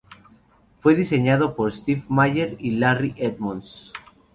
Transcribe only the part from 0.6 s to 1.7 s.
Fue diseñado